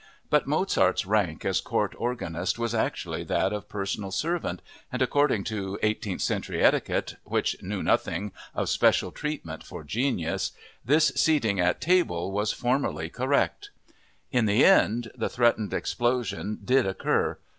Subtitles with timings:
[0.31, 5.77] But Mozart's rank as court organist was actually that of personal servant, and according to
[5.83, 10.53] eighteenth century etiquette, which knew nothing of special treatment for genius,
[10.83, 13.69] this seating at table was formally correct.
[14.31, 17.37] In the end the threatened explosion did occur.